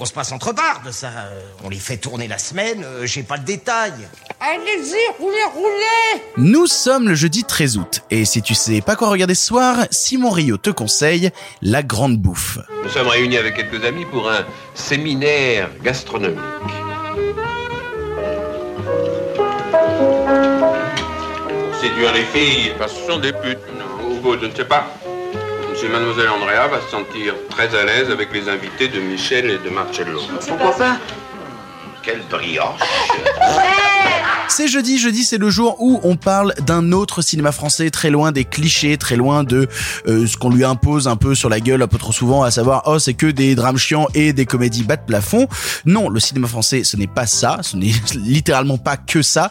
On 0.00 0.06
se 0.06 0.12
passe 0.12 0.32
entre 0.32 0.52
bardes, 0.52 0.90
ça. 0.90 1.06
euh, 1.06 1.40
On 1.62 1.68
les 1.68 1.78
fait 1.78 1.96
tourner 1.98 2.26
la 2.26 2.36
semaine, 2.36 2.82
euh, 2.82 3.06
j'ai 3.06 3.22
pas 3.22 3.36
le 3.36 3.44
détail. 3.44 3.92
Allez-y, 4.40 4.96
roulez, 5.22 5.44
roulez 5.54 6.22
Nous 6.36 6.66
sommes 6.66 7.06
le 7.08 7.14
jeudi 7.14 7.44
13 7.44 7.76
août, 7.78 8.02
et 8.10 8.24
si 8.24 8.42
tu 8.42 8.54
sais 8.56 8.80
pas 8.80 8.96
quoi 8.96 9.08
regarder 9.08 9.36
ce 9.36 9.46
soir, 9.46 9.86
Simon 9.92 10.30
Rio 10.30 10.56
te 10.56 10.70
conseille 10.70 11.30
La 11.62 11.84
Grande 11.84 12.18
Bouffe. 12.18 12.58
Nous 12.82 12.88
sommes 12.90 13.06
réunis 13.06 13.36
avec 13.36 13.54
quelques 13.54 13.84
amis 13.84 14.04
pour 14.06 14.28
un 14.28 14.44
séminaire 14.74 15.70
gastronomique. 15.80 16.40
Pour 21.48 21.80
séduire 21.80 22.12
les 22.14 22.24
filles, 22.24 22.72
parce 22.80 22.92
que 22.94 22.98
ce 22.98 23.06
sont 23.12 23.18
des 23.20 23.32
putes. 23.32 23.58
Ou 24.24 24.32
je 24.40 24.46
ne 24.46 24.54
sais 24.56 24.64
pas. 24.64 24.88
Monsieur 25.74 25.88
et 25.88 25.92
Mademoiselle 25.92 26.28
Andrea 26.28 26.68
va 26.68 26.80
se 26.80 26.88
sentir 26.88 27.34
très 27.50 27.74
à 27.76 27.84
l'aise 27.84 28.08
avec 28.08 28.32
les 28.32 28.48
invités 28.48 28.86
de 28.86 29.00
Michel 29.00 29.50
et 29.50 29.58
de 29.58 29.70
Marcello. 29.70 30.20
Pourquoi 30.46 30.70
pas 30.76 30.98
Quelle 32.00 32.22
brioche 32.30 32.78
C'est 34.48 34.68
jeudi, 34.68 34.98
jeudi 34.98 35.24
c'est 35.24 35.38
le 35.38 35.50
jour 35.50 35.74
où 35.80 35.98
on 36.04 36.14
parle 36.14 36.54
d'un 36.64 36.92
autre 36.92 37.22
cinéma 37.22 37.50
français 37.50 37.90
très 37.90 38.10
loin 38.10 38.30
des 38.30 38.44
clichés, 38.44 38.96
très 38.98 39.16
loin 39.16 39.42
de 39.42 39.66
euh, 40.06 40.28
ce 40.28 40.36
qu'on 40.36 40.50
lui 40.50 40.64
impose 40.64 41.08
un 41.08 41.16
peu 41.16 41.34
sur 41.34 41.48
la 41.48 41.58
gueule 41.58 41.82
un 41.82 41.88
peu 41.88 41.98
trop 41.98 42.12
souvent, 42.12 42.44
à 42.44 42.52
savoir 42.52 42.82
oh 42.86 43.00
c'est 43.00 43.14
que 43.14 43.26
des 43.26 43.56
drames 43.56 43.78
chiants 43.78 44.06
et 44.14 44.32
des 44.32 44.46
comédies 44.46 44.84
bas 44.84 44.94
de 44.96 45.04
plafond. 45.04 45.48
Non, 45.86 46.08
le 46.08 46.20
cinéma 46.20 46.46
français 46.46 46.84
ce 46.84 46.96
n'est 46.96 47.08
pas 47.08 47.26
ça, 47.26 47.58
ce 47.62 47.76
n'est 47.76 47.90
littéralement 48.14 48.78
pas 48.78 48.96
que 48.96 49.22
ça. 49.22 49.50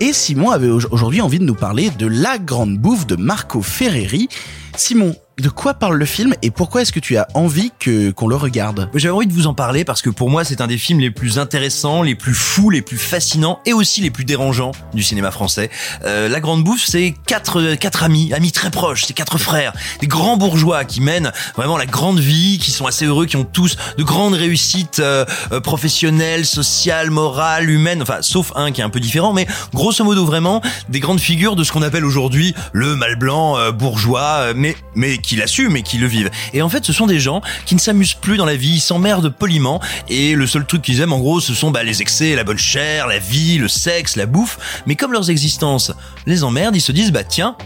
Et 0.00 0.14
Simon 0.14 0.50
avait 0.50 0.70
au- 0.70 0.80
aujourd'hui 0.92 1.20
envie 1.20 1.40
de 1.40 1.44
nous 1.44 1.54
parler 1.56 1.90
de 1.90 2.06
La 2.06 2.38
Grande 2.38 2.78
Bouffe 2.78 3.06
de 3.06 3.16
Marco 3.16 3.60
Ferreri. 3.60 4.28
Simon, 4.76 5.14
de 5.38 5.48
quoi 5.48 5.74
parle 5.74 5.96
le 5.96 6.04
film 6.04 6.34
et 6.42 6.50
pourquoi 6.50 6.82
est-ce 6.82 6.92
que 6.92 7.00
tu 7.00 7.16
as 7.16 7.28
envie 7.34 7.70
que 7.78 8.10
qu'on 8.10 8.26
le 8.26 8.36
regarde? 8.36 8.90
J'avais 8.94 9.14
envie 9.14 9.26
de 9.26 9.32
vous 9.32 9.46
en 9.46 9.54
parler 9.54 9.84
parce 9.84 10.02
que 10.02 10.10
pour 10.10 10.30
moi 10.30 10.44
c'est 10.44 10.60
un 10.60 10.66
des 10.66 10.78
films 10.78 11.00
les 11.00 11.10
plus 11.10 11.38
intéressants, 11.38 12.02
les 12.02 12.14
plus 12.14 12.34
fous, 12.34 12.70
les 12.70 12.82
plus 12.82 12.98
fascinants 12.98 13.60
et 13.64 13.72
aussi 13.72 14.00
les 14.00 14.10
plus 14.10 14.24
dérangeants 14.24 14.72
du 14.94 15.02
cinéma 15.02 15.30
français. 15.30 15.70
Euh, 16.04 16.28
la 16.28 16.40
Grande 16.40 16.64
Bouffe, 16.64 16.84
c'est 16.86 17.14
quatre 17.26 17.74
quatre 17.74 18.02
amis, 18.02 18.32
amis 18.32 18.52
très 18.52 18.70
proches, 18.70 19.04
c'est 19.04 19.14
quatre 19.14 19.38
frères, 19.38 19.72
des 20.00 20.08
grands 20.08 20.36
bourgeois 20.36 20.84
qui 20.84 21.00
mènent 21.00 21.32
vraiment 21.56 21.76
la 21.76 21.86
grande 21.86 22.18
vie, 22.18 22.58
qui 22.58 22.70
sont 22.70 22.86
assez 22.86 23.04
heureux, 23.04 23.26
qui 23.26 23.36
ont 23.36 23.44
tous 23.44 23.76
de 23.96 24.02
grandes 24.02 24.34
réussites 24.34 24.98
euh, 24.98 25.24
euh, 25.52 25.60
professionnelles, 25.60 26.46
sociales, 26.46 27.10
morales, 27.10 27.70
humaines, 27.70 28.02
enfin 28.02 28.18
sauf 28.22 28.52
un 28.56 28.72
qui 28.72 28.80
est 28.80 28.84
un 28.84 28.90
peu 28.90 29.00
différent, 29.00 29.32
mais 29.32 29.46
grosso 29.72 30.02
modo 30.02 30.24
vraiment 30.24 30.60
des 30.88 31.00
grandes 31.00 31.20
figures 31.20 31.54
de 31.54 31.62
ce 31.62 31.72
qu'on 31.72 31.82
appelle 31.82 32.04
aujourd'hui 32.04 32.54
le 32.72 32.96
mal 32.96 33.16
blanc 33.16 33.56
euh, 33.56 33.70
bourgeois, 33.70 34.38
euh, 34.38 34.52
mais 34.56 34.76
mais 34.94 35.18
qui 35.18 35.27
l'assument 35.36 35.76
et 35.76 35.82
qui 35.82 35.98
le 35.98 36.06
vivent. 36.06 36.30
Et 36.52 36.62
en 36.62 36.68
fait, 36.68 36.84
ce 36.84 36.92
sont 36.92 37.06
des 37.06 37.20
gens 37.20 37.42
qui 37.66 37.74
ne 37.74 37.80
s'amusent 37.80 38.14
plus 38.14 38.36
dans 38.36 38.46
la 38.46 38.56
vie, 38.56 38.74
ils 38.74 38.80
s'emmerdent 38.80 39.28
poliment 39.28 39.80
et 40.08 40.34
le 40.34 40.46
seul 40.46 40.64
truc 40.64 40.82
qu'ils 40.82 41.00
aiment 41.00 41.12
en 41.12 41.18
gros, 41.18 41.40
ce 41.40 41.54
sont 41.54 41.70
bah, 41.70 41.82
les 41.82 42.02
excès, 42.02 42.34
la 42.34 42.44
bonne 42.44 42.58
chair, 42.58 43.06
la 43.06 43.18
vie, 43.18 43.58
le 43.58 43.68
sexe, 43.68 44.16
la 44.16 44.26
bouffe. 44.26 44.82
Mais 44.86 44.96
comme 44.96 45.12
leurs 45.12 45.30
existences 45.30 45.92
les 46.26 46.44
emmerdent, 46.44 46.76
ils 46.76 46.80
se 46.80 46.92
disent 46.92 47.12
bah 47.12 47.24
tiens. 47.24 47.56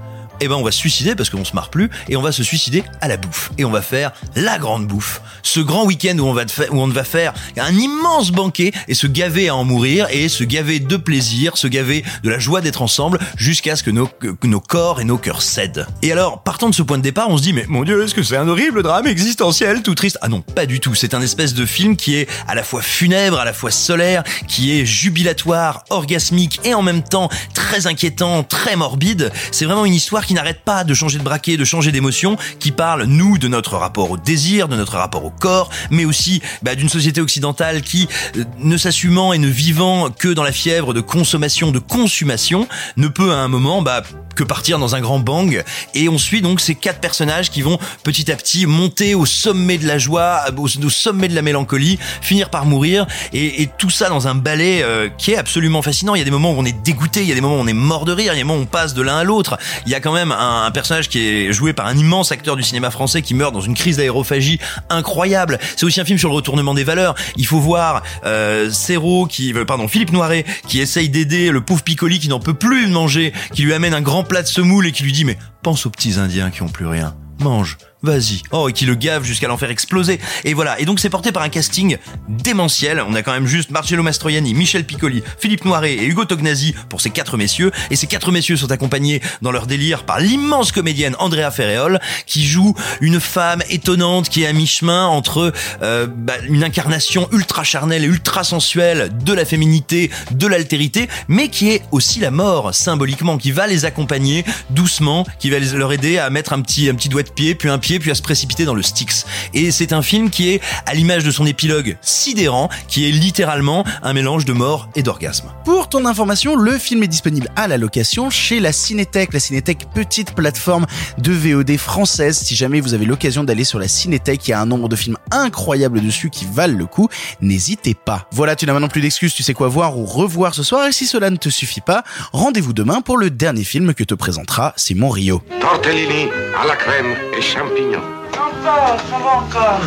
Eh 0.45 0.49
ben 0.49 0.57
on 0.57 0.65
va 0.65 0.73
se 0.73 0.79
suicider 0.79 1.15
parce 1.15 1.31
qu'on 1.31 1.45
se 1.45 1.55
marre 1.55 1.71
plus 1.71 1.89
et 2.09 2.17
on 2.17 2.21
va 2.21 2.33
se 2.33 2.43
suicider 2.43 2.83
à 3.01 3.07
la 3.07 3.17
bouffe 3.17 3.53
et 3.59 3.65
on 3.65 3.71
va 3.71 3.81
faire 3.81 4.11
la 4.35 4.59
grande 4.59 4.89
bouffe. 4.89 5.23
Ce 5.45 5.61
grand 5.61 5.85
week-end 5.85 6.19
où 6.19 6.25
on 6.25 6.33
va 6.33 6.43
où 6.73 6.81
on 6.81 6.89
va 6.89 7.05
faire 7.05 7.33
un 7.57 7.73
immense 7.73 8.33
banquet 8.33 8.73
et 8.89 8.95
se 8.95 9.07
gaver 9.07 9.51
à 9.51 9.55
en 9.55 9.63
mourir 9.63 10.09
et 10.11 10.29
se 10.29 10.43
gaver 10.43 10.81
de 10.81 10.97
plaisir, 10.97 11.57
se 11.57 11.69
gaver 11.69 12.05
de 12.25 12.31
la 12.31 12.41
joie 12.41 12.61
d'être 12.61 12.83
ensemble 12.83 13.21
jusqu'à 13.37 13.77
ce 13.77 13.85
que 13.85 13.93
nos, 13.93 14.09
que 14.09 14.47
nos 14.49 14.59
corps 14.59 15.01
et 15.01 15.05
nos 15.05 15.17
cœurs 15.17 15.43
cèdent. 15.43 15.87
Et 16.03 16.11
alors, 16.11 16.43
partant 16.43 16.69
de 16.69 16.75
ce 16.75 16.83
point 16.83 16.99
de 16.99 17.05
départ, 17.05 17.29
on 17.29 17.37
se 17.37 17.43
dit 17.43 17.53
mais 17.53 17.67
mon 17.69 17.85
dieu, 17.85 18.03
est-ce 18.03 18.15
que 18.15 18.25
c'est 18.25 18.37
un 18.37 18.49
horrible 18.49 18.83
drame 18.83 19.07
existentiel 19.07 19.83
tout 19.83 19.95
triste? 19.95 20.19
Ah 20.23 20.29
non, 20.29 20.41
pas 20.41 20.67
du 20.67 20.81
tout. 20.81 20.97
C'est 20.97 21.15
un 21.15 21.23
espèce 21.23 21.55
de 21.55 21.65
film 21.65 21.95
qui 21.95 22.17
est 22.17 22.29
à 22.49 22.57
la 22.57 22.65
fois 22.65 22.83
funèbre, 22.83 23.39
à 23.39 23.45
la 23.45 23.53
fois 23.53 23.71
solaire, 23.71 24.25
qui 24.49 24.77
est 24.77 24.85
jubilatoire, 24.85 25.85
orgasmique 25.91 26.59
et 26.65 26.75
en 26.75 26.83
même 26.83 27.05
temps 27.05 27.29
très 27.55 27.87
inquiétant, 27.87 28.43
très 28.43 28.75
morbide. 28.75 29.31
C'est 29.53 29.67
vraiment 29.67 29.85
une 29.85 29.95
histoire 29.95 30.27
qui 30.27 30.32
n'arrête 30.35 30.63
pas 30.65 30.85
de 30.85 30.95
changer 30.95 31.19
de 31.19 31.25
braquet, 31.25 31.57
de 31.57 31.65
changer 31.65 31.93
d'émotion, 31.93 32.37
qui 32.59 32.71
parle 32.71 33.05
nous 33.05 33.39
de 33.39 33.49
notre 33.49 33.77
rapport 33.77 34.11
au 34.11 34.17
désir, 34.17 34.69
de 34.69 34.77
notre 34.77 34.97
rapport 34.97 35.25
au 35.25 35.31
corps, 35.31 35.71
mais 35.91 36.05
aussi 36.05 36.43
bah, 36.63 36.75
d'une 36.75 36.89
société 36.89 37.21
occidentale 37.21 37.83
qui, 37.83 38.09
euh, 38.37 38.45
ne 38.59 38.77
s'assumant 38.77 39.33
et 39.33 39.39
ne 39.39 39.49
vivant 39.49 40.11
que 40.11 40.29
dans 40.29 40.43
la 40.43 40.53
fièvre 40.53 40.95
de 40.95 41.01
consommation, 41.01 41.71
de 41.71 41.79
consommation, 41.79 42.69
ne 42.97 43.09
peut 43.09 43.33
à 43.33 43.37
un 43.37 43.49
moment 43.49 43.83
bah, 43.83 44.03
que 44.35 44.45
partir 44.45 44.79
dans 44.79 44.95
un 44.95 45.01
grand 45.01 45.19
bang. 45.19 45.63
Et 45.95 46.09
on 46.09 46.19
suit 46.19 46.43
donc 46.43 46.61
ces 46.61 46.75
quatre 46.75 47.01
personnages 47.01 47.51
qui 47.51 47.63
vont 47.63 47.79
petit 48.03 48.31
à 48.31 48.37
petit 48.37 48.67
monter 48.67 49.15
au 49.15 49.27
sommet 49.27 49.79
de 49.79 49.87
la 49.87 49.99
joie, 49.99 50.45
au, 50.57 50.69
sommet 50.69 51.29
de 51.29 51.35
la 51.35 51.43
mélancolie, 51.43 51.99
finir 52.21 52.51
par 52.51 52.65
mourir, 52.65 53.07
et, 53.33 53.63
et 53.63 53.71
tout 53.79 53.91
ça 53.91 54.09
dans 54.09 54.29
un 54.29 54.35
ballet 54.35 54.83
euh, 54.83 55.09
qui 55.19 55.33
est 55.33 55.37
absolument 55.37 55.83
fascinant. 55.83 56.15
Il 56.15 56.19
y 56.19 56.23
a 56.23 56.25
des 56.25 56.31
moments 56.31 56.53
où 56.53 56.57
on 56.59 56.65
est 56.65 56.83
dégoûté, 56.83 57.23
il 57.23 57.29
y 57.29 57.33
a 57.33 57.35
des 57.35 57.41
moments 57.41 57.57
où 57.57 57.61
on 57.61 57.67
est 57.67 57.73
mort 57.73 58.05
de 58.05 58.13
rire, 58.13 58.33
il 58.33 58.37
y 58.37 58.41
a 58.41 58.43
des 58.43 58.45
moments 58.45 58.61
où 58.61 58.63
on 58.63 58.67
passe 58.67 58.95
de 58.95 59.03
l'un 59.03 59.19
à 59.19 59.25
l'autre. 59.25 59.59
Il 59.87 59.93
y 59.93 59.95
a 59.95 60.01
quand 60.01 60.13
même 60.13 60.22
un, 60.31 60.65
un 60.65 60.71
personnage 60.71 61.09
qui 61.09 61.27
est 61.27 61.53
joué 61.53 61.73
par 61.73 61.87
un 61.87 61.97
immense 61.97 62.31
acteur 62.31 62.55
du 62.55 62.63
cinéma 62.63 62.91
français 62.91 63.23
qui 63.23 63.35
meurt 63.35 63.53
dans 63.53 63.61
une 63.61 63.75
crise 63.75 63.97
d'aérophagie 63.97 64.59
incroyable. 64.91 65.59
C'est 65.77 65.85
aussi 65.87 66.01
un 66.01 66.05
film 66.05 66.19
sur 66.19 66.29
le 66.29 66.35
retournement 66.35 66.75
des 66.75 66.85
valeurs. 66.85 67.15
Il 67.37 67.47
faut 67.47 67.59
voir 67.59 68.03
euh, 68.25 68.71
Serrault 68.71 69.27
qui, 69.27 69.53
euh, 69.53 69.65
pardon, 69.65 69.89
Philippe 69.89 70.13
Noiret 70.13 70.45
qui 70.69 70.81
essaye 70.81 71.09
d'aider 71.09 71.51
le 71.51 71.61
pauvre 71.61 71.83
Piccoli 71.83 72.19
qui 72.19 72.29
n'en 72.29 72.41
peut 72.41 72.55
plus 72.55 72.87
manger, 72.87 73.33
qui 73.53 73.63
lui 73.63 73.73
amène 73.73 73.95
un 73.95 74.03
grand 74.03 74.25
plat 74.25 74.43
de 74.43 74.47
semoule 74.47 74.87
et 74.87 74.93
qui 74.93 75.03
lui 75.03 75.13
dit 75.13 75.25
mais 75.25 75.39
pense 75.63 75.87
aux 75.87 75.91
petits 75.91 76.19
Indiens 76.19 76.51
qui 76.51 76.63
ont 76.63 76.69
plus 76.69 76.87
rien, 76.87 77.15
mange. 77.43 77.77
Vas-y. 78.03 78.43
Oh, 78.51 78.69
et 78.69 78.73
qui 78.73 78.85
le 78.85 78.97
gave 78.97 79.23
jusqu'à 79.23 79.47
l'en 79.47 79.57
faire 79.57 79.71
exploser. 79.71 80.19
Et 80.45 80.55
voilà. 80.55 80.81
Et 80.81 80.85
donc, 80.85 80.99
c'est 80.99 81.09
porté 81.09 81.31
par 81.31 81.45
un 81.45 81.49
casting 81.49 81.99
démentiel. 82.29 83.01
On 83.07 83.15
a 83.15 83.23
quand 83.23 83.33
même 83.33 83.47
juste 83.47 83.71
Marcello 83.71 84.03
Mastroianni, 84.03 84.55
Michel 84.55 84.85
Piccoli, 84.85 85.23
Philippe 85.39 85.65
Noiret 85.65 85.95
et 85.95 86.07
Hugo 86.07 86.25
Tognazzi 86.25 86.75
pour 86.89 87.01
ces 87.01 87.11
quatre 87.11 87.37
messieurs. 87.37 87.71
Et 87.91 87.97
ces 87.97 88.09
quatre 88.09 88.33
messieurs 88.33 88.57
sont 88.57 88.73
accompagnés 88.73 89.23
dans 89.41 89.53
leur 89.53 89.69
délire 89.69 90.03
par 90.03 90.19
l'immense 90.19 90.73
comédienne 90.73 91.15
Andrea 91.21 91.53
Ferreol, 91.53 92.01
qui 92.27 92.45
joue 92.45 92.75
une 93.01 93.21
femme 93.21 93.63
étonnante 93.71 94.29
qui 94.29 94.43
est 94.43 94.47
à 94.49 94.53
mi-chemin 94.53 95.07
entre 95.07 95.53
euh, 95.83 96.09
bah, 96.09 96.35
une 96.49 96.65
incarnation 96.65 97.29
ultra 97.31 97.63
charnelle 97.63 98.03
et 98.03 98.09
ultra 98.09 98.43
sensuelle 98.43 99.13
de 99.25 99.33
la 99.33 99.45
féminité, 99.45 100.11
de 100.33 100.49
l'altérité, 100.49 101.09
mais 101.29 101.49
qui 101.49 101.71
est 101.71 101.83
aussi 101.93 102.19
la 102.19 102.33
mort 102.33 102.75
symboliquement, 102.75 103.39
qui 103.39 103.53
va 103.53 103.69
les 103.69 103.85
accompagner 103.85 104.45
doucement, 104.71 105.25
qui 105.39 105.51
va 105.51 105.61
leur 105.61 105.93
aider 105.93 106.19
à 106.19 106.31
mettre 106.31 106.53
un 106.53 106.61
petit, 106.63 106.89
un 106.89 106.97
petit 106.97 107.09
doigt 107.09 107.23
puis 107.35 107.69
un 107.69 107.79
pied, 107.79 107.99
puis 107.99 108.11
à 108.11 108.15
se 108.15 108.23
précipiter 108.23 108.65
dans 108.65 108.75
le 108.75 108.83
Styx. 108.83 109.27
Et 109.55 109.71
c'est 109.71 109.93
un 109.93 110.03
film 110.03 110.31
qui 110.31 110.51
est, 110.51 110.61
à 110.87 110.95
l'image 110.95 111.25
de 111.25 111.31
son 111.31 111.47
épilogue 111.47 111.97
sidérant, 112.03 112.69
qui 112.89 113.09
est 113.09 113.13
littéralement 113.13 113.85
un 114.03 114.13
mélange 114.13 114.45
de 114.45 114.53
mort 114.53 114.89
et 114.95 115.03
d'orgasme. 115.03 115.53
Pour 115.65 115.89
ton 115.89 116.07
information, 116.07 116.57
le 116.57 116.79
film 116.79 117.03
est 117.03 117.09
disponible 117.09 117.49
à 117.57 117.69
la 117.69 117.79
location 117.79 118.31
chez 118.31 118.61
la 118.61 118.73
Cinétech. 118.73 119.33
La 119.33 119.41
Cinétech, 119.41 119.87
petite 119.95 120.35
plateforme 120.35 120.87
de 121.19 121.33
VOD 121.33 121.77
française. 121.77 122.39
Si 122.39 122.57
jamais 122.57 122.81
vous 122.81 122.95
avez 122.95 123.05
l'occasion 123.05 123.45
d'aller 123.45 123.65
sur 123.65 123.79
la 123.79 123.89
Cinétech, 123.89 124.47
il 124.47 124.51
y 124.51 124.55
a 124.55 124.61
un 124.61 124.67
nombre 124.67 124.89
de 124.89 124.97
films 124.97 125.17
incroyables 125.33 126.01
dessus 126.01 126.31
qui 126.31 126.47
valent 126.47 126.77
le 126.77 126.87
coup. 126.87 127.09
N'hésitez 127.41 127.95
pas. 127.95 128.27
Voilà, 128.33 128.57
tu 128.57 128.67
n'as 128.67 128.73
maintenant 128.73 128.89
plus 128.89 129.01
d'excuses, 129.01 129.35
tu 129.35 129.43
sais 129.43 129.55
quoi 129.55 129.69
voir 129.69 129.99
ou 129.99 130.05
revoir 130.05 130.55
ce 130.55 130.63
soir. 130.63 130.87
Et 130.87 130.93
si 130.93 131.07
cela 131.07 131.31
ne 131.31 131.37
te 131.37 131.49
suffit 131.49 131.81
pas, 131.81 132.05
rendez-vous 132.33 132.73
demain 132.73 133.01
pour 133.01 133.17
le 133.17 133.31
dernier 133.31 133.65
film 133.65 133.95
que 133.95 134.05
te 134.05 134.15
présentera 134.15 134.73
Simon 134.77 135.09
Rio. 135.11 135.43
Tortellini 135.61 136.29
à 136.61 136.67
la 136.67 136.77
crème 136.77 137.15
et 137.37 137.43
champignons. 137.43 138.03
Encore, 138.33 138.97
ça 139.11 139.19
va 139.19 139.31
encore. 139.39 139.81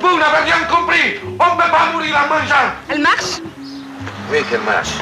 Vous 0.00 0.18
n'avez 0.18 0.44
rien 0.44 0.64
compris 0.70 1.20
On 1.40 1.54
ne 1.54 1.62
peut 1.62 1.70
pas 1.70 1.92
mourir 1.92 2.14
en 2.16 2.28
mangeant 2.28 2.74
Elle 2.88 3.00
marche? 3.00 3.40
Oui, 4.30 4.38
qu'elle 4.50 4.60
marche. 4.60 4.98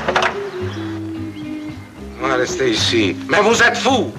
On 2.22 2.28
va 2.28 2.36
rester 2.36 2.70
ici. 2.70 3.16
Mais 3.28 3.40
vous 3.40 3.60
êtes 3.62 3.76
fous 3.76 4.12